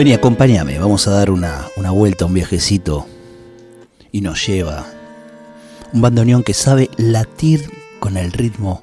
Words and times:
Vení, 0.00 0.14
acompáñame, 0.14 0.78
vamos 0.78 1.06
a 1.06 1.10
dar 1.10 1.30
una, 1.30 1.66
una 1.76 1.90
vuelta, 1.90 2.24
un 2.24 2.32
viajecito. 2.32 3.06
Y 4.10 4.22
nos 4.22 4.46
lleva 4.46 4.86
un 5.92 6.00
bandoneón 6.00 6.42
que 6.42 6.54
sabe 6.54 6.88
latir 6.96 7.70
con 7.98 8.16
el 8.16 8.32
ritmo 8.32 8.80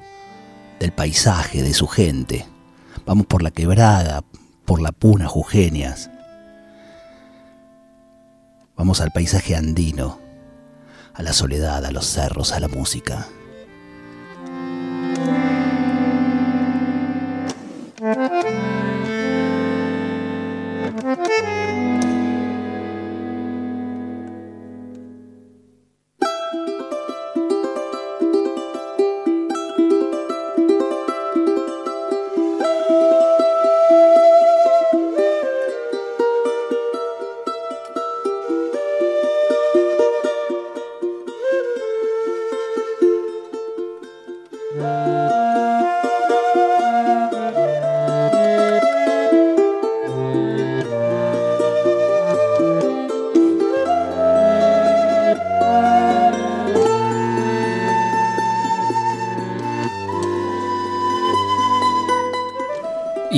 del 0.78 0.92
paisaje, 0.92 1.64
de 1.64 1.74
su 1.74 1.88
gente. 1.88 2.46
Vamos 3.04 3.26
por 3.26 3.42
la 3.42 3.50
quebrada, 3.50 4.22
por 4.64 4.80
la 4.80 4.92
puna 4.92 5.26
Jujeñas. 5.26 6.08
Vamos 8.76 9.00
al 9.00 9.10
paisaje 9.10 9.56
andino, 9.56 10.20
a 11.14 11.22
la 11.24 11.32
soledad, 11.32 11.84
a 11.84 11.90
los 11.90 12.06
cerros, 12.06 12.52
a 12.52 12.60
la 12.60 12.68
música. 12.68 13.26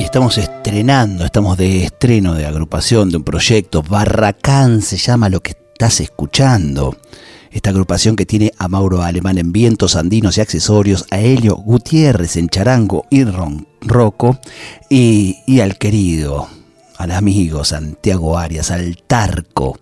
estamos 0.03 0.39
estrenando, 0.39 1.25
estamos 1.25 1.59
de 1.59 1.84
estreno 1.84 2.34
de 2.34 2.47
agrupación, 2.47 3.11
de 3.11 3.19
un 3.19 3.25
proyecto. 3.25 3.83
Barracán 3.83 4.83
se 4.83 4.97
llama 4.97 5.29
lo 5.29 5.41
que 5.41 5.51
estás 5.51 6.01
escuchando. 6.01 6.97
Esta 7.51 7.70
agrupación 7.70 8.17
que 8.17 8.25
tiene 8.25 8.53
a 8.59 8.69
Mauro 8.69 9.03
Alemán 9.03 9.37
en 9.39 9.53
vientos 9.53 9.97
andinos 9.97 10.39
y 10.39 10.41
accesorios, 10.41 11.06
a 11.11 11.19
Helio 11.19 11.56
Gutiérrez 11.56 12.37
en 12.37 12.48
charango 12.48 13.05
y 13.11 13.25
roco, 13.25 14.39
y, 14.89 15.39
y 15.47 15.61
al 15.61 15.77
querido, 15.77 16.48
al 16.97 17.11
amigo 17.11 17.65
Santiago 17.65 18.39
Arias, 18.39 18.71
al 18.71 18.97
Tarco 19.06 19.78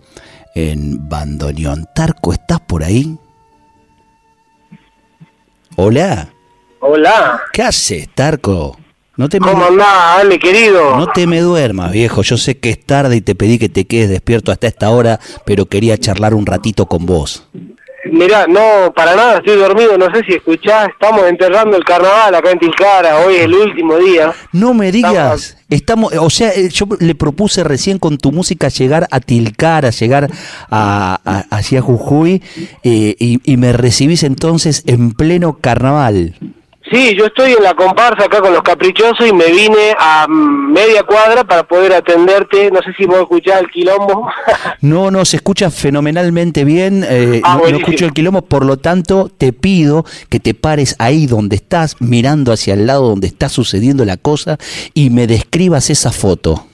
en 0.55 1.09
bandoneón. 1.09 1.87
Tarco, 1.95 2.33
¿estás 2.33 2.61
por 2.61 2.83
ahí? 2.83 3.17
Hola. 5.77 6.28
Hola. 6.81 7.41
¿Qué 7.53 7.62
haces, 7.62 8.09
Tarco? 8.15 8.77
No 9.19 9.29
te 9.29 9.41
¿Cómo 9.41 9.65
andás, 9.65 10.21
Ale, 10.21 10.39
querido? 10.39 10.97
No 10.97 11.09
te 11.09 11.27
me 11.27 11.41
duermas, 11.41 11.91
viejo. 11.91 12.23
Yo 12.23 12.37
sé 12.37 12.59
que 12.59 12.71
es 12.71 12.87
tarde 12.87 13.17
y 13.17 13.21
te 13.21 13.34
pedí 13.34 13.59
que 13.59 13.69
te 13.69 13.84
quedes 13.84 14.09
despierto 14.09 14.53
hasta 14.53 14.69
esta 14.69 14.91
hora, 14.91 15.19
pero 15.45 15.67
quería 15.67 15.99
charlar 15.99 16.34
un 16.34 16.47
ratito 16.47 16.87
con 16.87 17.05
vos. 17.05 17.45
Mirá, 18.12 18.47
no, 18.47 18.93
para 18.95 19.17
nada, 19.17 19.39
estoy 19.39 19.57
dormido, 19.57 19.99
no 19.99 20.07
sé 20.15 20.23
si 20.25 20.34
escuchás, 20.34 20.91
estamos 20.91 21.27
enterrando 21.27 21.77
el 21.77 21.83
carnaval 21.84 22.33
acá 22.33 22.53
en 22.53 22.61
Tilcara, 22.61 23.19
hoy 23.19 23.34
es 23.34 23.43
el 23.43 23.55
último 23.55 23.97
día. 23.97 24.33
No 24.53 24.73
me 24.73 24.93
digas, 24.93 25.57
estamos, 25.69 26.12
o 26.15 26.31
sea, 26.31 26.51
eh, 26.55 26.69
yo 26.69 26.87
le 27.01 27.17
propuse 27.17 27.65
recién 27.65 27.99
con 27.99 28.19
tu 28.19 28.31
música 28.31 28.69
llegar 28.69 29.09
a 29.11 29.19
Tilcara, 29.19 29.91
llegar 29.91 30.31
a, 30.71 31.45
hacia 31.51 31.83
Jujuy, 31.83 32.41
eh, 32.84 33.17
y, 33.19 33.41
y 33.43 33.57
me 33.57 33.73
recibís 33.73 34.23
entonces 34.23 34.84
en 34.87 35.11
pleno 35.11 35.59
carnaval. 35.61 36.37
Sí, 36.91 37.15
yo 37.16 37.26
estoy 37.26 37.53
en 37.53 37.62
la 37.62 37.75
comparsa 37.75 38.25
acá 38.25 38.41
con 38.41 38.53
los 38.53 38.62
caprichosos 38.62 39.26
y 39.26 39.32
me 39.32 39.47
vine 39.50 39.94
a 39.99 40.26
media 40.28 41.03
cuadra 41.03 41.44
para 41.44 41.65
poder 41.65 41.93
atenderte. 41.93 42.71
No 42.71 42.81
sé 42.82 42.93
si 42.97 43.04
vos 43.04 43.19
escuchás 43.21 43.60
el 43.60 43.71
quilombo. 43.71 44.31
no, 44.81 45.10
no, 45.10 45.25
se 45.25 45.37
escucha 45.37 45.71
fenomenalmente 45.71 46.65
bien. 46.65 47.04
Eh, 47.09 47.43
ah, 47.44 47.59
no, 47.60 47.66
escucho 47.66 48.06
el 48.06 48.12
quilombo, 48.12 48.43
por 48.43 48.65
lo 48.65 48.78
tanto 48.78 49.31
te 49.37 49.53
pido 49.53 50.04
que 50.31 50.41
te 50.41 50.54
pares 50.54 50.97
ahí 50.98 51.27
donde 51.27 51.56
estás, 51.56 51.97
mirando 52.00 52.53
hacia 52.53 52.75
el 52.75 52.87
lado 52.87 53.09
donde 53.09 53.27
está 53.27 53.48
sucediendo 53.48 54.04
la 54.04 54.16
cosa 54.16 54.56
y 54.94 55.10
me 55.10 55.27
describas 55.27 55.91
esa 55.91 56.10
foto. 56.10 56.66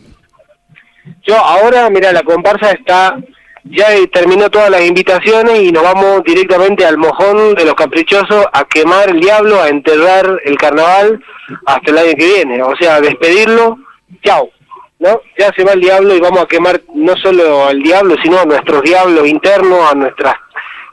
Yo 1.26 1.36
ahora, 1.36 1.91
mira, 1.91 2.12
la 2.12 2.22
comparsa 2.22 2.70
está 2.70 3.16
ya 3.64 3.86
terminó 4.12 4.50
todas 4.50 4.70
las 4.70 4.84
invitaciones 4.84 5.60
y 5.60 5.72
nos 5.72 5.82
vamos 5.82 6.22
directamente 6.25 6.84
al 6.84 6.98
mojón 6.98 7.54
de 7.54 7.64
los 7.64 7.75
caprichosos 7.75 8.47
a 8.52 8.64
quemar 8.64 9.10
el 9.10 9.20
diablo, 9.20 9.60
a 9.60 9.69
enterrar 9.69 10.41
el 10.44 10.56
carnaval 10.58 11.22
hasta 11.66 11.91
el 11.91 11.98
año 11.98 12.12
que 12.16 12.26
viene. 12.26 12.62
O 12.62 12.76
sea, 12.76 13.00
despedirlo, 13.00 13.78
chao. 14.22 14.50
¿no? 14.98 15.20
Ya 15.38 15.53
se 15.56 15.64
va 15.64 15.72
el 15.72 15.80
diablo 15.80 16.14
y 16.14 16.20
vamos 16.20 16.42
a 16.42 16.47
quemar 16.47 16.80
no 16.94 17.16
solo 17.16 17.66
al 17.66 17.82
diablo, 17.82 18.16
sino 18.22 18.38
a 18.41 18.44
nuestros 18.44 18.82
diablos 18.82 19.26
internos, 19.26 19.91
a 19.91 19.94
nuestras 19.94 20.34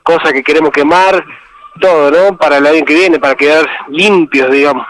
cosas 0.03 0.33
que 0.33 0.43
queremos 0.43 0.71
quemar, 0.71 1.23
todo, 1.79 2.11
¿no? 2.11 2.37
Para 2.37 2.57
el 2.57 2.67
año 2.67 2.83
que 2.83 2.93
viene, 2.93 3.19
para 3.19 3.35
quedar 3.35 3.67
limpios, 3.89 4.51
digamos. 4.51 4.85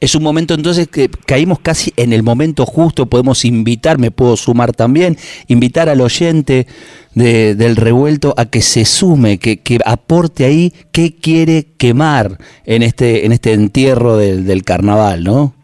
Es 0.00 0.14
un 0.14 0.22
momento 0.22 0.54
entonces 0.54 0.88
que 0.88 1.08
caímos 1.26 1.58
casi 1.60 1.92
en 1.96 2.12
el 2.12 2.22
momento 2.22 2.66
justo, 2.66 3.06
podemos 3.06 3.44
invitar, 3.44 3.98
me 3.98 4.10
puedo 4.10 4.36
sumar 4.36 4.72
también, 4.72 5.16
invitar 5.48 5.88
al 5.88 6.00
oyente 6.00 6.66
del 7.14 7.76
revuelto 7.76 8.34
a 8.36 8.46
que 8.46 8.62
se 8.62 8.84
sume, 8.84 9.38
que, 9.38 9.60
que 9.60 9.78
aporte 9.84 10.44
ahí 10.44 10.72
qué 10.92 11.14
quiere 11.14 11.66
quemar 11.78 12.38
en 12.64 12.82
este, 12.82 13.26
en 13.26 13.32
este 13.32 13.52
entierro 13.52 14.16
del, 14.16 14.62
carnaval, 14.64 15.24
¿no? 15.24 15.54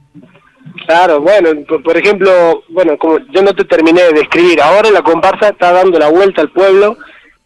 Claro, 0.86 1.20
bueno, 1.20 1.50
por 1.84 1.96
ejemplo, 1.96 2.62
bueno, 2.70 2.96
como 2.98 3.18
yo 3.32 3.42
no 3.42 3.54
te 3.54 3.64
terminé 3.64 4.02
de 4.02 4.12
describir, 4.12 4.60
ahora 4.60 4.90
la 4.90 5.02
comparsa 5.02 5.50
está 5.50 5.72
dando 5.72 5.98
la 5.98 6.08
vuelta 6.08 6.40
al 6.40 6.50
pueblo 6.50 6.96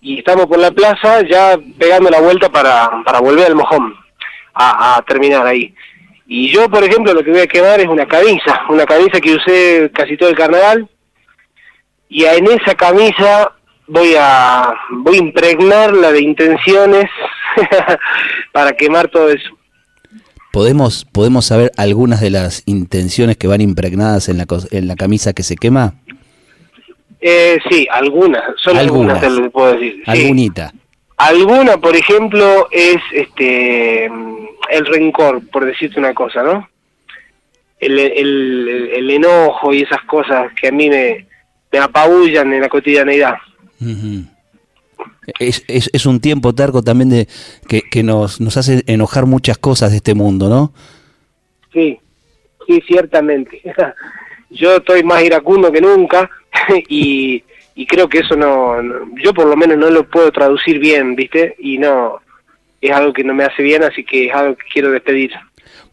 y 0.01 0.19
estamos 0.19 0.47
por 0.47 0.59
la 0.59 0.71
plaza 0.71 1.23
ya 1.29 1.59
pegando 1.79 2.11
la 2.11 2.21
vuelta 2.21 2.51
para, 2.51 2.91
para 3.05 3.21
volver 3.21 3.47
al 3.47 3.57
mojón, 3.57 3.95
a, 4.55 4.97
a 4.97 5.03
terminar 5.03 5.47
ahí. 5.47 5.75
Y 6.27 6.51
yo, 6.51 6.69
por 6.69 6.85
ejemplo, 6.85 7.13
lo 7.13 7.23
que 7.23 7.31
voy 7.31 7.41
a 7.41 7.47
quemar 7.47 7.81
es 7.81 7.89
una 7.89 8.07
camisa, 8.07 8.63
una 8.69 8.87
camisa 8.87 9.21
que 9.21 9.35
usé 9.35 9.91
casi 9.93 10.17
todo 10.17 10.29
el 10.29 10.37
carnaval. 10.37 10.89
Y 12.09 12.25
en 12.25 12.47
esa 12.47 12.75
camisa 12.75 13.53
voy 13.87 14.15
a, 14.19 14.75
voy 14.91 15.17
a 15.17 15.19
impregnarla 15.19 16.13
de 16.13 16.23
intenciones 16.23 17.11
para 18.53 18.73
quemar 18.73 19.09
todo 19.09 19.31
eso. 19.31 19.51
¿Podemos, 20.53 21.07
¿Podemos 21.07 21.47
saber 21.47 21.73
algunas 21.79 22.21
de 22.21 22.31
las 22.31 22.63
intenciones 22.67 23.39
que 23.39 23.47
van 23.47 23.63
impregnadas 23.63 24.29
en 24.29 24.37
la, 24.37 24.47
en 24.71 24.87
la 24.87 24.97
camisa 24.97 25.33
que 25.33 25.43
se 25.43 25.57
quema? 25.57 25.95
Eh, 27.21 27.59
sí, 27.71 27.87
algunas, 27.91 28.43
son 28.57 28.77
algunas, 28.77 29.21
te 29.21 29.31
lo 29.31 29.51
puedo 29.51 29.73
decir. 29.75 30.03
Algunita. 30.07 30.73
Alguna, 31.17 31.79
por 31.79 31.97
ejemplo, 31.97 32.69
es 32.71 32.97
este 33.13 34.11
el 34.73 34.87
rencor, 34.87 35.43
por 35.51 35.65
decirte 35.65 35.99
una 35.99 36.15
cosa, 36.15 36.43
¿no? 36.43 36.69
El, 37.79 37.99
el, 37.99 39.11
enojo 39.11 39.75
y 39.75 39.83
esas 39.83 40.03
cosas 40.05 40.53
que 40.55 40.69
a 40.69 40.73
mí 40.73 40.89
me, 40.89 41.27
me 41.73 41.79
apabullan 41.79 42.53
en 42.53 42.61
la 42.61 42.69
cotidianeidad. 42.69 43.35
es, 45.41 45.65
es, 45.67 45.91
es, 45.93 46.07
un 46.07 46.21
tiempo, 46.21 46.55
Tarco, 46.55 46.83
también 46.83 47.11
de 47.11 47.29
que, 47.69 47.83
que 47.83 48.05
nos, 48.05 48.41
nos 48.41 48.57
hace 48.57 48.85
enojar 48.87 49.27
muchas 49.27 49.59
cosas 49.59 49.91
de 49.91 49.97
este 49.97 50.15
mundo, 50.15 50.49
¿no? 50.49 50.73
Sí, 51.73 51.99
sí, 52.69 52.81
ciertamente. 52.87 53.61
Yo 54.51 54.77
estoy 54.77 55.03
más 55.03 55.23
iracundo 55.25 55.73
que 55.73 55.81
nunca 55.81 56.31
y, 56.89 57.43
y 57.75 57.87
creo 57.87 58.09
que 58.09 58.19
eso 58.19 58.37
no, 58.37 58.77
yo 59.17 59.33
por 59.33 59.47
lo 59.47 59.57
menos 59.57 59.79
no 59.79 59.91
lo 59.91 60.05
puedo 60.05 60.31
traducir 60.31 60.79
bien, 60.79 61.17
¿viste? 61.17 61.57
Y 61.59 61.79
no, 61.79 62.21
es 62.83 62.93
algo 62.93 63.13
que 63.13 63.25
no 63.25 63.33
me 63.33 63.45
hace 63.45 63.63
bien, 63.63 63.83
así 63.85 64.05
que 64.05 64.27
es 64.27 64.35
algo 64.35 64.57
que 64.57 64.65
quiero 64.73 64.91
despedir. 64.91 65.31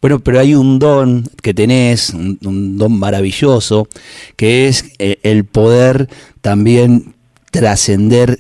Bueno, 0.01 0.19
pero 0.19 0.39
hay 0.39 0.55
un 0.55 0.79
don 0.79 1.23
que 1.41 1.53
tenés, 1.53 2.09
un, 2.11 2.77
don 2.77 2.97
maravilloso, 2.97 3.87
que 4.35 4.67
es 4.67 4.93
eh, 4.97 5.19
el 5.23 5.45
poder 5.45 6.07
también 6.41 7.13
trascender 7.51 8.39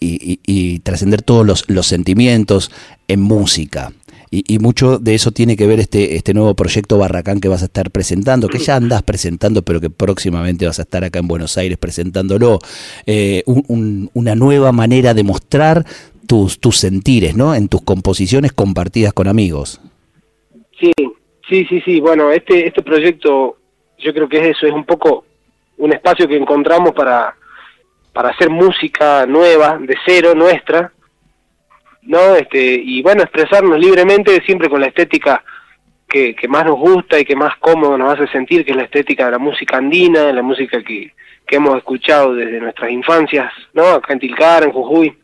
y, 0.00 0.78
trascender 0.80 1.22
todos 1.22 1.66
los, 1.66 1.86
sentimientos 1.86 2.70
en 3.08 3.20
música. 3.20 3.92
Y, 4.30 4.58
mucho 4.58 4.98
de 4.98 5.14
eso 5.14 5.32
tiene 5.32 5.56
que 5.56 5.66
ver 5.66 5.80
este, 5.80 6.14
este 6.14 6.34
nuevo 6.34 6.54
proyecto 6.54 6.98
Barracán 6.98 7.40
que 7.40 7.48
vas 7.48 7.62
a 7.62 7.64
estar 7.64 7.90
presentando, 7.90 8.48
que 8.48 8.58
ya 8.58 8.76
andas 8.76 9.02
presentando, 9.02 9.62
pero 9.62 9.80
que 9.80 9.88
próximamente 9.88 10.66
vas 10.66 10.78
a 10.78 10.82
estar 10.82 11.02
acá 11.02 11.18
en 11.18 11.26
Buenos 11.26 11.56
Aires 11.56 11.78
presentándolo. 11.78 12.60
Eh, 13.06 13.42
una 13.46 14.34
nueva 14.34 14.70
manera 14.70 15.14
de 15.14 15.24
mostrar 15.24 15.86
tus, 16.28 16.60
tus 16.60 16.76
sentires, 16.76 17.34
¿no? 17.34 17.54
En 17.54 17.68
tus 17.68 17.82
composiciones 17.82 18.52
compartidas 18.52 19.12
con 19.12 19.26
amigos. 19.26 19.80
Sí, 20.78 20.92
sí, 21.48 21.66
sí, 21.68 21.80
sí. 21.84 21.98
Bueno, 21.98 22.30
este, 22.30 22.68
este 22.68 22.82
proyecto 22.82 23.56
yo 23.98 24.14
creo 24.14 24.28
que 24.28 24.38
es 24.38 24.56
eso, 24.56 24.66
es 24.66 24.72
un 24.72 24.84
poco 24.84 25.24
un 25.78 25.92
espacio 25.92 26.28
que 26.28 26.36
encontramos 26.36 26.92
para, 26.92 27.34
para 28.12 28.30
hacer 28.30 28.50
música 28.50 29.26
nueva, 29.26 29.78
de 29.78 29.96
cero, 30.06 30.34
nuestra, 30.36 30.92
¿no? 32.02 32.36
Este, 32.36 32.80
y 32.82 33.02
bueno, 33.02 33.22
expresarnos 33.22 33.78
libremente, 33.78 34.40
siempre 34.44 34.68
con 34.68 34.80
la 34.80 34.86
estética 34.86 35.42
que, 36.08 36.34
que 36.34 36.48
más 36.48 36.64
nos 36.64 36.78
gusta 36.78 37.18
y 37.18 37.24
que 37.24 37.36
más 37.36 37.56
cómodo 37.58 37.98
nos 37.98 38.14
hace 38.14 38.30
sentir, 38.32 38.64
que 38.64 38.70
es 38.70 38.76
la 38.76 38.84
estética 38.84 39.26
de 39.26 39.32
la 39.32 39.38
música 39.38 39.76
andina, 39.76 40.32
la 40.32 40.42
música 40.42 40.82
que, 40.82 41.12
que 41.46 41.56
hemos 41.56 41.76
escuchado 41.76 42.34
desde 42.34 42.60
nuestras 42.60 42.90
infancias, 42.90 43.52
¿no? 43.72 43.86
Acá 43.86 44.12
en 44.12 44.20
Tilcara, 44.20 44.66
en 44.66 44.72
Jujuy. 44.72 45.16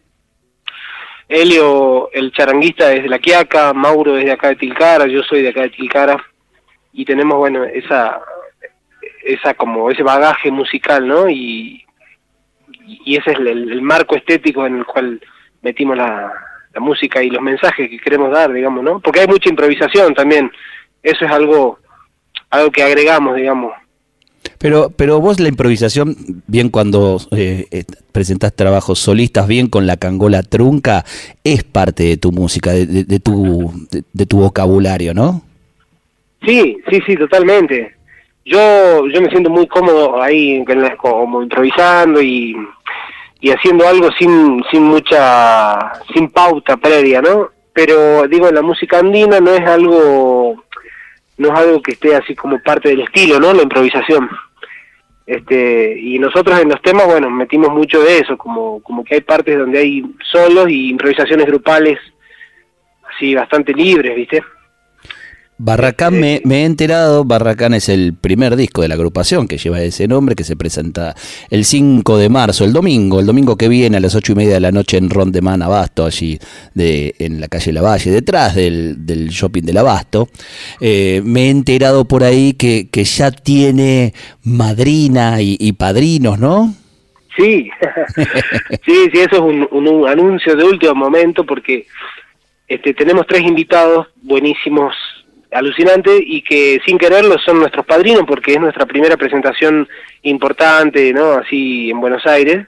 Helio, 1.35 2.11
el 2.13 2.31
charanguista 2.33 2.89
desde 2.89 3.09
La 3.09 3.19
Quiaca, 3.19 3.73
Mauro 3.73 4.15
desde 4.15 4.33
acá 4.33 4.49
de 4.49 4.57
Tilcara, 4.57 5.07
yo 5.07 5.23
soy 5.23 5.43
de 5.43 5.49
acá 5.49 5.63
de 5.63 5.71
Tilcara, 5.71 6.17
y 6.93 7.05
tenemos, 7.05 7.39
bueno, 7.39 7.65
esa, 7.65 8.21
esa 9.25 9.55
como 9.55 9.91
ese 9.91 10.05
bagaje 10.05 10.51
musical, 10.51 11.07
¿no? 11.07 11.29
Y, 11.29 11.85
ese 13.07 13.33
es 13.33 13.39
el, 13.39 13.83
marco 13.83 14.15
estético 14.15 14.67
en 14.67 14.79
el 14.79 14.85
cual 14.85 15.21
metimos 15.63 15.97
la, 15.97 16.33
la 16.73 16.81
música 16.81 17.23
y 17.23 17.31
los 17.31 17.43
mensajes 17.43 17.89
que 17.89 17.99
queremos 17.99 18.31
dar, 18.31 18.53
digamos, 18.53 18.85
¿no? 18.85 19.01
Porque 19.01 19.21
hay 19.21 19.27
mucha 19.27 19.49
improvisación 19.49 20.15
también, 20.15 20.53
eso 21.03 21.25
es 21.25 21.31
algo, 21.31 21.79
algo 22.51 22.71
que 22.71 22.83
agregamos, 22.83 23.37
digamos, 23.37 23.73
pero, 24.65 24.89
pero 24.97 25.21
vos 25.21 25.41
la 25.41 25.49
improvisación, 25.49 26.17
bien 26.47 26.71
cuando 26.71 27.19
eh, 27.37 27.67
eh, 27.71 27.85
presentás 28.13 28.57
trabajos 28.57 28.99
solistas, 28.99 29.47
bien 29.47 29.69
con 29.69 29.87
la 29.87 29.99
cangola 29.99 30.43
trunca, 30.43 31.05
es 31.45 31.65
parte 31.65 32.05
de 32.05 32.17
tu 32.17 32.33
música, 32.33 32.71
de, 32.73 33.21
tu, 33.21 33.71
de, 33.91 34.25
tu 34.25 34.39
vocabulario, 34.39 35.13
¿no? 35.13 35.43
Sí, 36.47 36.79
sí, 36.89 36.99
sí, 37.07 37.15
totalmente. 37.15 37.95
Yo, 38.47 39.07
yo 39.09 39.21
me 39.21 39.29
siento 39.29 39.51
muy 39.51 39.67
cómodo 39.67 40.23
ahí, 40.23 40.65
como 40.97 41.43
improvisando 41.43 42.23
y, 42.23 42.57
y 43.43 43.51
haciendo 43.51 43.87
algo 43.87 44.09
sin, 44.19 44.65
sin 44.71 44.83
mucha, 44.85 45.93
sin 46.15 46.31
pauta 46.31 46.79
previa, 46.79 47.21
¿no? 47.21 47.51
Pero 47.75 48.27
digo, 48.29 48.51
la 48.51 48.63
música 48.63 49.01
andina 49.01 49.41
no 49.41 49.51
es 49.51 49.67
algo 49.67 50.65
no 51.37 51.49
es 51.49 51.55
algo 51.55 51.83
que 51.83 51.93
esté 51.93 52.17
así 52.17 52.35
como 52.35 52.59
parte 52.61 52.89
del 52.89 53.03
estilo, 53.03 53.39
¿no? 53.39 53.53
La 53.53 53.65
improvisación. 53.65 54.31
Este, 55.27 55.99
y 55.99 56.19
nosotros 56.19 56.61
en 56.61 56.69
los 56.69 56.83
temas, 56.83 57.07
bueno, 57.07 57.31
metimos 57.31 57.71
mucho 57.71 58.01
de 58.01 58.19
eso, 58.19 58.37
como, 58.37 58.83
como 58.83 59.03
que 59.03 59.15
hay 59.15 59.21
partes 59.23 59.59
donde 59.59 59.79
hay 59.79 60.05
solos 60.23 60.69
y 60.69 60.91
improvisaciones 60.91 61.47
grupales 61.47 61.99
así 63.09 63.35
bastante 63.35 63.73
libres, 63.73 64.15
¿viste? 64.15 64.43
Barracán 65.57 66.19
me, 66.19 66.41
he 66.45 66.65
enterado, 66.65 67.25
Barracán 67.25 67.75
es 67.75 67.89
el 67.89 68.15
primer 68.15 68.57
disco 68.57 68.83
de 68.83 68.89
la 68.89 68.97
agrupación 68.97 69.47
que 69.47 69.57
lleva 69.57 69.81
ese 69.81 70.09
nombre, 70.09 70.35
que 70.35 70.43
se 70.43 70.57
presenta 70.57 71.15
el 71.49 71.65
5 71.65 72.19
de 72.19 72.29
marzo, 72.29 72.65
el 72.65 72.73
domingo, 72.73 73.21
el 73.21 73.27
domingo 73.27 73.57
que 73.57 73.69
viene 73.69 73.99
a 73.99 74.01
las 74.01 74.17
8 74.17 74.33
y 74.33 74.35
media 74.35 74.55
de 74.55 74.61
la 74.61 74.73
noche 74.73 74.97
en 74.97 75.11
Rondeman 75.11 75.63
Abasto, 75.63 76.07
allí 76.07 76.41
de, 76.75 77.15
en 77.21 77.41
la 77.41 77.47
calle 77.47 77.73
Lavalle, 77.73 78.11
detrás 78.11 78.57
del, 78.57 79.07
del 79.07 79.29
shopping 79.29 79.63
del 79.63 79.79
Abasto. 79.79 80.29
Eh, 80.81 81.23
me 81.25 81.47
he 81.47 81.51
enterado 81.51 82.05
por 82.05 82.25
ahí 82.25 82.55
que, 82.55 82.89
que 82.91 83.05
ya 83.05 83.31
tiene 83.31 84.13
madrina 84.43 85.41
y, 85.41 85.73
padrinos, 85.73 86.39
¿no? 86.41 86.75
Sí, 87.37 87.71
sí, 88.85 88.93
sí, 89.13 89.19
eso 89.21 89.37
es 89.37 89.41
un, 89.41 89.69
un, 89.71 90.09
anuncio 90.09 90.57
de 90.57 90.65
último 90.65 90.95
momento 90.97 91.45
porque 91.45 91.87
este, 92.67 92.93
tenemos 92.95 93.27
tres 93.27 93.43
invitados 93.43 94.09
buenísimos 94.23 94.95
alucinante 95.55 96.11
y 96.21 96.43
que 96.43 96.81
sin 96.85 96.99
quererlo 96.99 97.39
son 97.39 97.61
nuestros 97.61 97.87
padrinos 97.87 98.25
porque 98.27 98.55
es 98.55 98.61
nuestra 98.61 98.87
primera 98.87 99.17
presentación 99.17 99.89
importante, 100.23 101.13
¿no? 101.13 101.33
Así 101.33 101.91
en 101.91 102.01
Buenos 102.01 102.27
Aires. 102.27 102.67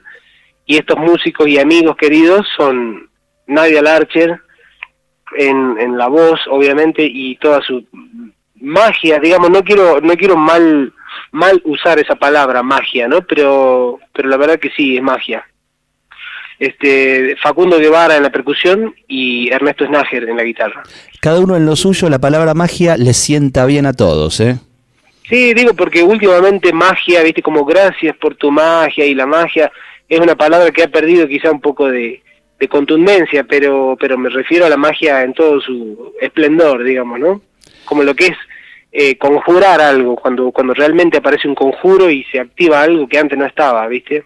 Y 0.65 0.77
estos 0.77 0.97
músicos 0.97 1.47
y 1.47 1.59
amigos 1.59 1.95
queridos 1.97 2.47
son 2.55 3.09
Nadia 3.45 3.81
Larcher 3.81 4.39
en, 5.35 5.77
en 5.79 5.97
la 5.97 6.07
voz, 6.07 6.39
obviamente, 6.49 7.03
y 7.03 7.35
toda 7.35 7.61
su 7.61 7.85
magia, 8.55 9.19
digamos, 9.19 9.49
no 9.49 9.63
quiero 9.63 10.01
no 10.01 10.15
quiero 10.15 10.35
mal 10.35 10.91
mal 11.31 11.61
usar 11.65 11.99
esa 11.99 12.15
palabra 12.15 12.63
magia, 12.63 13.07
¿no? 13.07 13.21
Pero 13.21 13.99
pero 14.13 14.29
la 14.29 14.37
verdad 14.37 14.59
que 14.59 14.71
sí 14.71 14.97
es 14.97 15.03
magia 15.03 15.45
este, 16.59 17.35
Facundo 17.41 17.79
Guevara 17.79 18.17
en 18.17 18.23
la 18.23 18.31
percusión 18.31 18.95
y 19.07 19.49
Ernesto 19.49 19.85
Snager 19.85 20.27
en 20.27 20.37
la 20.37 20.43
guitarra. 20.43 20.83
Cada 21.21 21.39
uno 21.39 21.55
en 21.55 21.65
lo 21.65 21.75
suyo, 21.75 22.09
la 22.09 22.19
palabra 22.19 22.53
magia 22.53 22.97
le 22.97 23.13
sienta 23.13 23.65
bien 23.65 23.85
a 23.85 23.93
todos, 23.93 24.39
¿eh? 24.39 24.57
Sí, 25.29 25.53
digo 25.53 25.73
porque 25.73 26.03
últimamente 26.03 26.71
magia, 26.71 27.21
viste, 27.21 27.41
como 27.41 27.65
gracias 27.65 28.15
por 28.15 28.35
tu 28.35 28.49
magia 28.49 29.05
y 29.05 29.13
la 29.13 29.25
magia 29.25 29.71
es 30.07 30.19
una 30.19 30.35
palabra 30.35 30.71
que 30.71 30.83
ha 30.83 30.87
perdido 30.87 31.27
quizá 31.27 31.51
un 31.51 31.59
poco 31.59 31.89
de, 31.89 32.21
contundencia, 32.69 33.43
pero, 33.43 33.95
pero 33.99 34.17
me 34.17 34.29
refiero 34.29 34.65
a 34.65 34.69
la 34.69 34.77
magia 34.77 35.21
en 35.23 35.33
todo 35.33 35.61
su 35.61 36.13
esplendor, 36.19 36.83
digamos, 36.83 37.19
¿no? 37.19 37.41
Como 37.85 38.03
lo 38.03 38.15
que 38.15 38.27
es 38.27 38.37
eh, 38.91 39.17
conjurar 39.17 39.79
algo, 39.79 40.15
cuando, 40.15 40.51
cuando 40.51 40.73
realmente 40.73 41.17
aparece 41.17 41.47
un 41.47 41.55
conjuro 41.55 42.09
y 42.09 42.23
se 42.31 42.39
activa 42.39 42.81
algo 42.81 43.07
que 43.07 43.19
antes 43.19 43.37
no 43.37 43.45
estaba, 43.45 43.85
¿viste? 43.87 44.23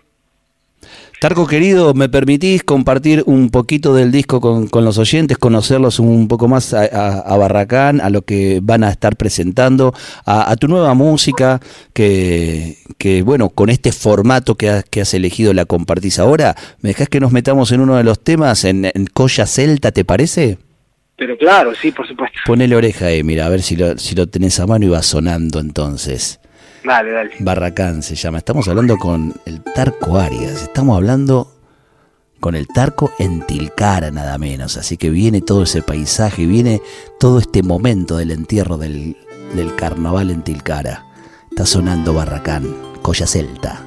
Tarco 1.21 1.45
querido, 1.45 1.93
¿me 1.93 2.09
permitís 2.09 2.63
compartir 2.63 3.21
un 3.27 3.51
poquito 3.51 3.93
del 3.93 4.11
disco 4.11 4.41
con, 4.41 4.83
los 4.83 4.97
oyentes, 4.97 5.37
conocerlos 5.37 5.99
un 5.99 6.27
poco 6.27 6.47
más 6.47 6.73
a, 6.73 7.37
Barracán, 7.37 8.01
a 8.01 8.09
lo 8.09 8.23
que 8.23 8.59
van 8.59 8.83
a 8.83 8.89
estar 8.89 9.15
presentando, 9.15 9.93
a, 10.25 10.55
tu 10.55 10.67
nueva 10.67 10.95
música, 10.95 11.59
que, 11.93 12.77
que, 12.97 13.21
bueno, 13.21 13.49
con 13.49 13.69
este 13.69 13.91
formato 13.91 14.55
que, 14.55 14.67
has 14.67 15.13
elegido 15.13 15.53
la 15.53 15.65
compartís 15.65 16.17
ahora? 16.17 16.55
¿Me 16.81 16.89
dejás 16.89 17.07
que 17.07 17.19
nos 17.19 17.31
metamos 17.31 17.71
en 17.71 17.81
uno 17.81 17.97
de 17.97 18.03
los 18.03 18.19
temas, 18.23 18.65
en, 18.65 18.85
en 18.85 19.05
Colla 19.13 19.45
Celta, 19.45 19.91
te 19.91 20.03
parece? 20.03 20.57
Pero 21.17 21.37
claro, 21.37 21.75
sí, 21.79 21.91
por 21.91 22.07
supuesto. 22.07 22.39
Ponele 22.47 22.75
oreja 22.75 23.05
ahí, 23.05 23.23
mira, 23.23 23.45
a 23.45 23.49
ver 23.49 23.61
si 23.61 23.75
lo, 23.75 23.95
si 23.99 24.15
lo 24.15 24.25
tenés 24.25 24.59
a 24.59 24.65
mano 24.65 24.87
y 24.87 24.89
va 24.89 25.03
sonando 25.03 25.59
entonces. 25.59 26.40
Dale, 26.83 27.11
dale. 27.11 27.31
Barracán 27.39 28.01
se 28.03 28.15
llama. 28.15 28.39
Estamos 28.39 28.67
hablando 28.67 28.97
con 28.97 29.33
el 29.45 29.61
Tarco 29.63 30.17
Arias. 30.17 30.63
Estamos 30.63 30.97
hablando 30.97 31.51
con 32.39 32.55
el 32.55 32.67
Tarco 32.67 33.11
en 33.19 33.45
Tilcara, 33.45 34.11
nada 34.11 34.37
menos. 34.37 34.77
Así 34.77 34.97
que 34.97 35.09
viene 35.09 35.41
todo 35.41 35.63
ese 35.63 35.81
paisaje, 35.81 36.45
viene 36.45 36.81
todo 37.19 37.39
este 37.39 37.63
momento 37.63 38.17
del 38.17 38.31
entierro 38.31 38.77
del, 38.77 39.15
del 39.53 39.75
carnaval 39.75 40.31
en 40.31 40.41
Tilcara. 40.41 41.05
Está 41.51 41.65
sonando 41.65 42.13
Barracán, 42.13 42.65
Colla 43.01 43.27
Celta. 43.27 43.85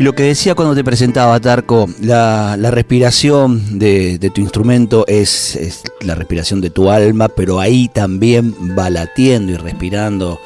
Lo 0.00 0.12
que 0.12 0.24
decía 0.24 0.56
cuando 0.56 0.74
te 0.74 0.82
presentaba, 0.82 1.38
Tarco, 1.38 1.86
la, 2.00 2.56
respiración 2.56 3.78
de, 3.78 4.18
tu 4.34 4.40
instrumento 4.40 5.04
es, 5.06 5.84
la 6.00 6.16
respiración 6.16 6.60
de 6.60 6.70
tu 6.70 6.90
alma, 6.90 7.28
pero 7.28 7.60
ahí 7.60 7.88
también 7.88 8.54
va 8.76 8.90
latiendo 8.90 9.52
y 9.52 9.56
respirando 9.56 10.40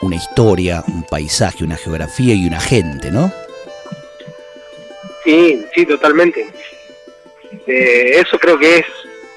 una 0.00 0.16
historia, 0.16 0.82
un 0.88 1.02
paisaje, 1.02 1.64
una 1.64 1.76
geografía 1.76 2.34
y 2.34 2.46
una 2.46 2.60
gente, 2.60 3.10
¿no? 3.10 3.30
Sí, 5.22 5.62
sí, 5.74 5.84
totalmente. 5.84 6.46
Eh, 7.66 8.20
eso 8.20 8.38
creo 8.38 8.58
que 8.58 8.78
es, 8.78 8.86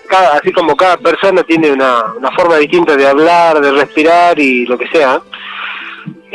cada, 0.08 0.38
así 0.38 0.54
como 0.54 0.78
cada 0.78 0.96
persona 0.96 1.44
tiene 1.44 1.72
una, 1.74 2.14
una 2.14 2.32
forma 2.32 2.56
distinta 2.56 2.96
de 2.96 3.06
hablar, 3.06 3.60
de 3.60 3.72
respirar 3.74 4.40
y 4.40 4.66
lo 4.66 4.78
que 4.78 4.88
sea 4.88 5.22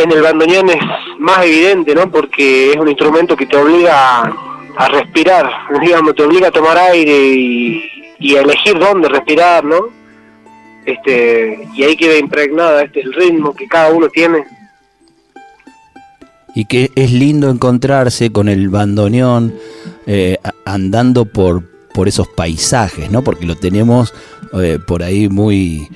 en 0.03 0.13
el 0.13 0.23
bandoneón 0.23 0.71
es 0.71 0.83
más 1.19 1.45
evidente, 1.45 1.95
¿no? 1.95 2.11
Porque 2.11 2.71
es 2.71 2.77
un 2.77 2.89
instrumento 2.89 3.37
que 3.37 3.47
te 3.47 3.57
obliga 3.57 4.23
a, 4.77 4.89
respirar, 4.89 5.51
digamos, 5.81 6.15
te 6.15 6.23
obliga 6.23 6.49
a 6.49 6.53
tomar 6.53 6.77
aire 6.79 7.13
y, 7.13 8.37
a 8.37 8.41
elegir 8.41 8.79
dónde 8.79 9.09
respirar, 9.09 9.65
¿no? 9.65 9.89
Este, 10.85 11.69
y 11.75 11.85
ahí 11.85 11.97
queda 11.97 12.19
impregnada 12.19 12.83
este, 12.83 13.01
el 13.01 13.13
ritmo 13.13 13.55
que 13.55 13.67
cada 13.67 13.91
uno 13.93 14.09
tiene. 14.09 14.45
Y 16.55 16.65
que 16.65 16.91
es 16.95 17.13
lindo 17.13 17.49
encontrarse 17.49 18.33
con 18.33 18.49
el 18.49 18.69
bandoneón 18.69 19.55
eh, 20.07 20.39
andando 20.65 21.25
por, 21.27 21.63
por 21.95 22.09
esos 22.09 22.29
paisajes, 22.29 23.11
¿no? 23.11 23.23
Porque 23.23 23.47
lo 23.47 23.57
tenemos 23.57 24.13
eh, 24.61 24.79
por 24.85 25.03
ahí 25.03 25.29
muy 25.29 25.89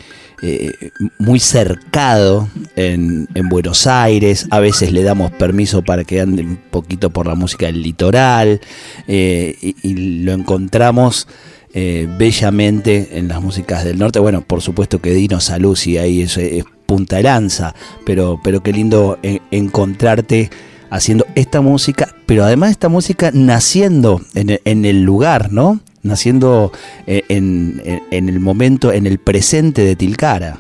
eh, 0.47 0.91
muy 1.17 1.41
cercado 1.41 2.51
en, 2.77 3.27
Buenos 3.49 3.87
Aires, 3.87 4.47
a 4.51 4.61
veces 4.61 4.93
le 4.93 5.03
damos 5.03 5.31
permiso 5.31 5.81
para 5.81 6.05
que 6.05 6.21
ande 6.21 6.43
un 6.43 6.59
poquito 6.71 7.09
por 7.09 7.27
la 7.27 7.35
música 7.35 7.65
del 7.65 7.83
litoral 7.83 8.61
eh, 9.09 9.57
y, 9.83 9.95
lo 10.23 10.33
encontramos 10.33 11.29
eh, 11.73 12.07
bellamente 12.19 13.19
en 13.19 13.29
las 13.29 13.41
músicas 13.41 13.85
del 13.85 13.99
norte. 13.99 14.19
Bueno, 14.19 14.43
por 14.43 14.61
supuesto 14.61 15.01
que 15.01 15.15
Dino 15.15 15.39
y 15.87 15.97
ahí 15.97 16.21
es, 16.21 16.39
punta 16.85 17.17
de 17.17 17.23
lanza, 17.23 17.75
pero, 18.05 18.39
pero 18.45 18.63
qué 18.63 18.75
lindo 18.75 19.19
encontrarte 19.51 20.51
haciendo 20.91 21.25
esta 21.37 21.63
música, 21.63 22.15
pero 22.27 22.45
además 22.45 22.71
esta 22.71 22.91
música 22.91 23.31
naciendo 23.33 24.21
en, 24.35 24.61
en 24.63 24.85
el 24.85 25.05
lugar, 25.05 25.51
¿no? 25.53 25.81
Naciendo 26.05 26.71
eh, 27.07 27.23
en, 27.29 27.83
el 28.11 28.39
momento, 28.39 28.93
en 28.93 29.07
el 29.07 29.19
presente 29.19 29.83
de 29.83 29.97
Tilcara. 29.97 30.59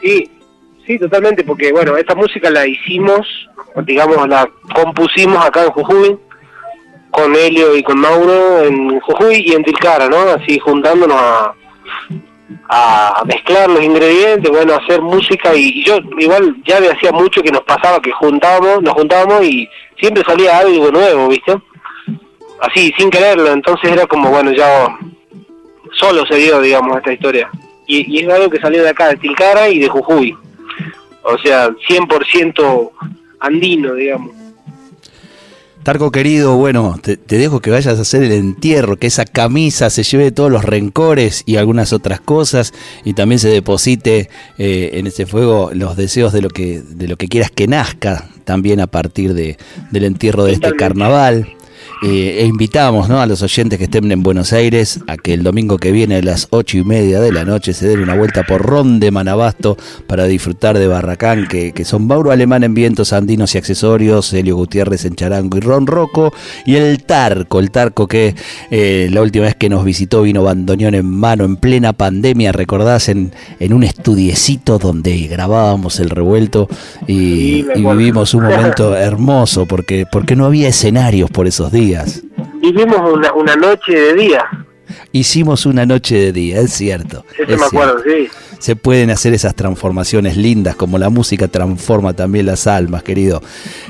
Sí, 0.00 0.30
sí, 0.86 0.98
totalmente, 0.98 1.42
porque 1.42 1.72
bueno, 1.72 1.96
esta 1.96 2.14
música 2.14 2.50
la 2.50 2.66
hicimos, 2.66 3.26
digamos, 3.84 4.28
la 4.28 4.48
compusimos 4.74 5.44
acá 5.44 5.64
en 5.64 5.70
Jujuy, 5.70 6.18
con 7.10 7.34
Helio 7.34 7.76
y 7.76 7.82
con 7.82 7.98
Mauro 7.98 8.64
en 8.64 9.00
Jujuy 9.00 9.42
y 9.46 9.52
en 9.54 9.64
Tilcara, 9.64 10.08
¿no? 10.08 10.18
Así 10.30 10.58
juntándonos 10.58 11.16
a, 11.18 11.54
a 12.68 13.22
mezclar 13.24 13.70
los 13.70 13.82
ingredientes, 13.82 14.50
bueno, 14.50 14.74
hacer 14.74 15.00
música 15.00 15.54
y, 15.54 15.84
yo 15.84 15.98
igual 16.18 16.56
ya 16.66 16.80
me 16.80 16.88
hacía 16.88 17.12
mucho 17.12 17.42
que 17.42 17.50
nos 17.50 17.62
pasaba 17.62 18.00
que 18.00 18.12
juntábamos, 18.12 18.82
nos 18.82 18.94
juntábamos 18.94 19.44
y 19.44 19.68
siempre 19.98 20.22
salía 20.26 20.58
algo 20.58 20.90
nuevo, 20.90 21.28
¿viste? 21.28 21.54
Así, 22.66 22.92
sin 22.96 23.10
quererlo, 23.10 23.52
entonces 23.52 23.90
era 23.90 24.06
como, 24.06 24.30
bueno, 24.30 24.52
ya 24.52 24.96
solo 25.92 26.24
se 26.26 26.36
dio, 26.36 26.60
digamos, 26.60 26.96
esta 26.96 27.12
historia. 27.12 27.50
Y, 27.86 28.22
es 28.22 28.28
algo 28.28 28.50
que 28.50 28.60
salió 28.60 28.82
de 28.82 28.90
acá, 28.90 29.08
de 29.08 29.16
Tilcara 29.16 29.68
y 29.68 29.78
de 29.78 29.88
Jujuy. 29.88 30.36
O 31.22 31.38
sea, 31.38 31.68
100% 31.68 32.90
andino, 33.40 33.94
digamos. 33.94 34.32
Tarco 35.82 36.10
querido, 36.10 36.56
bueno, 36.56 36.96
te, 37.02 37.18
dejo 37.26 37.60
que 37.60 37.70
vayas 37.70 37.98
a 37.98 38.02
hacer 38.02 38.22
el 38.22 38.32
entierro, 38.32 38.96
que 38.96 39.06
esa 39.06 39.26
camisa 39.26 39.90
se 39.90 40.02
lleve 40.02 40.32
todos 40.32 40.50
los 40.50 40.64
rencores 40.64 41.42
y 41.44 41.56
algunas 41.56 41.92
otras 41.92 42.20
cosas 42.20 42.72
y 43.04 43.12
también 43.12 43.38
se 43.38 43.50
deposite 43.50 44.30
eh, 44.56 44.90
en 44.94 45.06
ese 45.06 45.26
fuego 45.26 45.72
los 45.74 45.94
deseos 45.94 46.32
de 46.32 46.40
lo 46.40 46.48
que 46.48 46.80
de 46.80 47.06
lo 47.06 47.16
que 47.16 47.28
quieras 47.28 47.50
que 47.50 47.66
nazca 47.66 48.30
también 48.44 48.80
a 48.80 48.86
partir 48.86 49.34
de, 49.34 49.58
del 49.90 50.04
entierro 50.04 50.44
de 50.44 50.54
este 50.54 50.72
carnaval. 50.72 51.54
Eh, 52.02 52.40
e 52.40 52.46
invitamos 52.46 53.08
¿no? 53.08 53.20
a 53.20 53.26
los 53.26 53.42
oyentes 53.42 53.78
que 53.78 53.84
estén 53.84 54.10
en 54.12 54.22
Buenos 54.22 54.52
Aires 54.52 55.00
a 55.06 55.16
que 55.16 55.32
el 55.32 55.42
domingo 55.42 55.78
que 55.78 55.90
viene 55.90 56.16
a 56.16 56.22
las 56.22 56.48
ocho 56.50 56.76
y 56.76 56.84
media 56.84 57.20
de 57.20 57.32
la 57.32 57.44
noche 57.44 57.72
se 57.72 57.88
den 57.88 58.00
una 58.00 58.14
vuelta 58.14 58.42
por 58.42 58.60
Ron 58.60 59.00
de 59.00 59.10
Manabasto 59.10 59.76
para 60.06 60.24
disfrutar 60.24 60.76
de 60.78 60.86
Barracán, 60.86 61.46
que, 61.48 61.72
son 61.84 62.06
Mauro 62.06 62.30
Alemán 62.30 62.64
en 62.64 62.74
vientos 62.74 63.12
andinos 63.12 63.54
y 63.54 63.58
accesorios, 63.58 64.32
Helio 64.32 64.56
Gutiérrez 64.56 65.04
en 65.04 65.14
charango 65.14 65.56
y 65.56 65.60
Ron 65.60 65.86
Roco, 65.86 66.32
y 66.66 66.76
el 66.76 67.04
Tarco, 67.04 67.60
el 67.60 67.70
Tarco 67.70 68.06
que 68.06 68.34
eh, 68.70 69.08
la 69.10 69.22
última 69.22 69.46
vez 69.46 69.54
que 69.54 69.68
nos 69.68 69.84
visitó 69.84 70.22
vino 70.22 70.42
bandoneón 70.42 70.94
en 70.94 71.06
mano 71.06 71.44
en 71.44 71.56
plena 71.56 71.92
pandemia, 71.92 72.52
recordás, 72.52 73.08
en, 73.08 73.32
en 73.60 73.72
un 73.72 73.82
estudiecito 73.84 74.78
donde 74.78 75.16
grabábamos 75.26 76.00
el 76.00 76.10
revuelto 76.10 76.68
y, 77.06 77.62
vivimos 77.74 78.34
un 78.34 78.44
momento 78.44 78.96
hermoso 78.96 79.66
porque, 79.66 80.06
porque 80.10 80.36
no 80.36 80.46
había 80.46 80.68
escenarios 80.68 81.30
por 81.30 81.46
esos 81.46 81.70
días. 81.74 82.22
Vivimos 82.62 83.00
una, 83.34 83.56
noche 83.56 83.92
de 83.92 84.14
día. 84.14 84.66
Hicimos 85.12 85.66
una 85.66 85.84
noche 85.84 86.16
de 86.16 86.32
día, 86.32 86.60
es 86.60 86.72
cierto. 86.72 87.26
Eso 87.38 87.58
me 87.58 87.66
acuerdo, 87.66 87.98
sí. 88.02 88.28
Se 88.58 88.76
pueden 88.76 89.10
hacer 89.10 89.34
esas 89.34 89.54
transformaciones 89.54 90.38
lindas, 90.38 90.76
como 90.76 90.96
la 90.96 91.10
música 91.10 91.48
transforma 91.48 92.14
también 92.14 92.46
las 92.46 92.66
almas, 92.66 93.02
querido. 93.02 93.42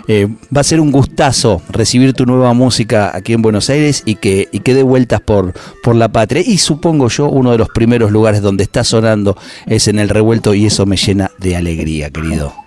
Eh, 0.09 0.27
va 0.55 0.63
a 0.63 0.65
ser 0.65 0.81
un 0.81 0.91
gustazo 0.91 1.63
recibir 1.69 2.15
tu 2.15 2.27
nueva 2.27 2.53
música 2.55 3.15
aquí 3.15 3.35
en 3.35 3.43
Buenos 3.43 3.71
Aires 3.71 4.03
y 4.05 4.17
que, 4.17 4.49
y 4.51 4.61
que 4.61 4.75
dé 4.75 4.83
vueltas 4.83 5.21
por, 5.21 5.53
por 5.83 5.95
la 5.95 6.09
patria. 6.09 6.43
Y 6.45 6.59
supongo 6.59 7.09
yo, 7.09 7.29
uno 7.29 7.53
de 7.53 7.59
los 7.59 7.69
primeros 7.69 8.11
lugares 8.11 8.43
donde 8.43 8.65
está 8.65 8.83
sonando 8.83 9.37
es 9.67 9.87
en 9.87 10.01
el 10.01 10.09
revuelto 10.09 10.55
y 10.55 10.67
eso 10.67 10.87
me 10.87 10.97
llena 10.97 11.31
de 11.39 11.55
alegría, 11.55 12.11
querido. 12.11 12.64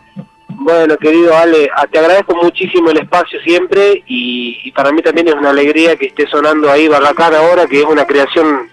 Bueno, 0.67 0.97
querido 0.97 1.33
Ale, 1.33 1.69
te 1.89 1.97
agradezco 1.97 2.35
muchísimo 2.35 2.89
el 2.89 2.97
espacio 2.97 3.39
siempre 3.39 4.03
y, 4.05 4.69
para 4.73 4.91
mí 4.91 5.01
también 5.01 5.29
es 5.29 5.33
una 5.33 5.51
alegría 5.51 5.95
que 5.95 6.07
esté 6.07 6.27
sonando 6.27 6.69
ahí 6.69 6.89
Barracán 6.89 7.33
ahora, 7.35 7.65
que 7.67 7.79
es 7.79 7.85
una 7.85 8.05
creación 8.05 8.67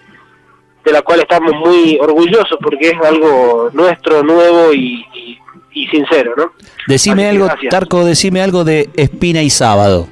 de 0.83 0.91
la 0.91 1.03
cual 1.03 1.21
estamos 1.21 1.53
muy 1.53 1.97
orgullosos 2.01 2.57
porque 2.61 2.89
es 2.89 3.01
algo 3.01 3.69
nuestro, 3.71 4.23
nuevo 4.23 4.73
y, 4.73 5.05
sincero, 5.89 6.33
¿no? 6.35 6.51
Decime 6.85 7.29
algo, 7.29 7.47
Tarco, 7.69 8.03
decime 8.03 8.41
algo 8.41 8.65
de 8.65 8.89
Espina 8.97 9.41
y 9.41 9.49
Sábado. 9.49 10.09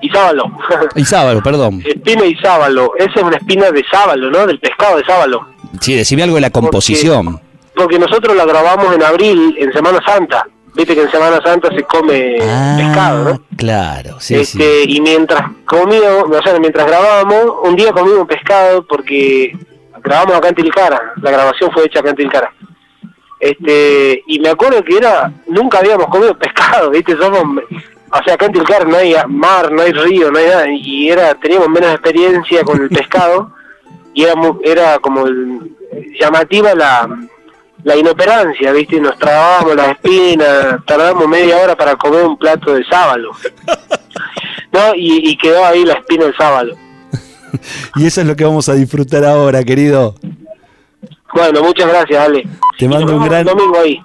Y 0.00 0.10
sábalo. 0.10 0.44
Y 0.94 1.04
sábalo, 1.04 1.42
perdón. 1.42 1.82
Espina 1.84 2.24
y 2.24 2.36
sábalo. 2.36 2.92
Esa 2.96 3.14
es 3.16 3.22
una 3.24 3.36
espina 3.36 3.72
de 3.72 3.82
sábalo, 3.90 4.30
¿no? 4.30 4.46
Del 4.46 4.60
pescado 4.60 4.96
de 4.96 5.04
sábalo. 5.04 5.44
Sí, 5.80 5.96
decime 5.96 6.22
algo 6.22 6.36
de 6.36 6.42
la 6.42 6.50
composición. 6.50 7.40
porque 7.74 7.98
nosotros 7.98 8.36
la 8.36 8.44
grabamos 8.44 8.94
en 8.94 9.02
abril, 9.02 9.56
en 9.58 9.72
Semana 9.72 9.98
Santa. 10.06 10.46
Viste 10.74 10.94
que 10.94 11.02
en 11.02 11.10
Semana 11.10 11.40
Santa 11.42 11.68
se 11.74 11.82
come 11.82 12.38
ah, 12.42 12.76
pescado, 12.78 13.24
¿no? 13.24 13.42
Claro, 13.56 14.20
sí, 14.20 14.36
este, 14.36 14.84
Y 14.84 15.00
mientras 15.00 15.42
comíamos, 15.66 16.24
o 16.30 16.42
sea, 16.42 16.58
mientras 16.58 16.86
grabábamos, 16.86 17.56
un 17.64 17.76
día 17.76 17.92
comimos 17.92 18.26
pescado 18.28 18.86
porque 18.86 19.52
grabamos 20.02 20.36
acá 20.36 20.48
en 20.48 20.54
Tilcara, 20.54 21.12
la 21.20 21.30
grabación 21.30 21.70
fue 21.72 21.86
hecha 21.86 22.00
acá 22.00 22.10
en 22.10 22.16
Tilcara. 22.16 22.52
Este, 23.40 24.22
y 24.26 24.38
me 24.38 24.50
acuerdo 24.50 24.84
que 24.84 24.98
era, 24.98 25.32
nunca 25.46 25.78
habíamos 25.78 26.06
comido 26.06 26.36
pescado, 26.38 26.90
viste, 26.92 27.16
somos, 27.16 27.42
o 28.12 28.24
sea, 28.24 28.34
acá 28.34 28.46
en 28.46 28.52
Tilcara 28.52 28.84
no 28.84 28.96
hay 28.96 29.14
mar, 29.26 29.72
no 29.72 29.82
hay 29.82 29.92
río, 29.92 30.30
no 30.30 30.38
hay 30.38 30.46
nada, 30.46 30.66
y 30.68 31.08
era, 31.08 31.34
teníamos 31.34 31.68
menos 31.68 31.90
experiencia 31.90 32.62
con 32.62 32.80
el 32.80 32.88
pescado, 32.88 33.52
y 34.14 34.24
era, 34.24 34.34
era 34.62 34.98
como 34.98 35.24
llamativa 36.20 36.74
la, 36.74 37.08
la 37.84 37.96
inoperancia, 37.96 38.72
¿viste? 38.72 39.00
Nos 39.00 39.18
trabábamos 39.18 39.76
la 39.76 39.90
espina, 39.92 40.82
tardamos 40.86 41.26
media 41.28 41.58
hora 41.58 41.76
para 41.76 41.96
comer 41.96 42.24
un 42.24 42.36
plato 42.36 42.74
de 42.74 42.84
sábalo. 42.84 43.30
¿No? 44.72 44.94
Y, 44.94 45.36
quedó 45.36 45.64
ahí 45.64 45.84
la 45.84 45.94
espina 45.94 46.24
del 46.24 46.36
sábalo. 46.36 46.76
y 47.96 48.06
eso 48.06 48.20
es 48.20 48.26
lo 48.26 48.36
que 48.36 48.44
vamos 48.44 48.68
a 48.68 48.74
disfrutar 48.74 49.24
ahora, 49.24 49.64
querido. 49.64 50.14
Bueno, 51.34 51.62
muchas 51.62 51.88
gracias, 51.88 52.20
Ale. 52.20 52.46
Te 52.78 52.88
mando 52.88 53.16
un 53.16 53.24
gran 53.24 53.46
ahí. 53.82 54.00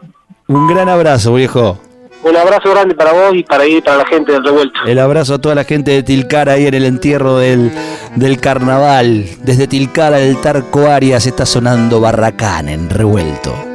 Un 0.47 0.67
gran 0.67 0.89
abrazo, 0.89 1.33
viejo. 1.33 1.79
Un 2.25 2.35
abrazo 2.35 2.71
grande 2.71 2.95
para 2.95 3.13
vos 3.13 3.35
y 3.35 3.43
para 3.43 3.67
ir 3.67 3.83
para 3.83 3.97
la 3.97 4.05
gente 4.07 4.31
del 4.31 4.43
revuelto. 4.43 4.79
El 4.87 4.97
abrazo 4.97 5.35
a 5.35 5.37
toda 5.37 5.53
la 5.53 5.63
gente 5.63 5.91
de 5.91 6.01
Tilcara 6.01 6.53
ahí 6.53 6.65
en 6.65 6.73
el 6.73 6.85
entierro 6.85 7.37
del, 7.37 7.71
del 8.15 8.39
carnaval. 8.39 9.25
Desde 9.43 9.67
Tilcara, 9.67 10.19
el 10.19 10.41
Tarco 10.41 10.87
Arias 10.87 11.27
está 11.27 11.45
sonando 11.45 12.01
Barracán 12.01 12.67
en 12.67 12.89
revuelto. 12.89 13.74